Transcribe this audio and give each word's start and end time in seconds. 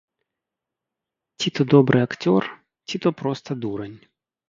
Ці 1.39 1.47
то 1.59 1.67
добры 1.75 1.97
акцёр, 2.07 2.43
ці 2.89 2.95
то 3.07 3.15
проста 3.25 3.49
дурань. 3.65 3.97